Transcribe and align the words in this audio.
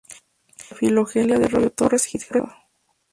La 0.71 0.75
filogenia 0.77 1.37
de 1.37 1.47
Royo-Torres 1.47 2.07
et 2.15 2.25
al. 2.33 2.47